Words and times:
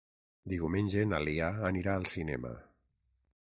Diumenge 0.53 1.03
na 1.09 1.19
Lia 1.25 1.51
anirà 1.69 1.95
al 1.99 2.09
cinema. 2.15 2.55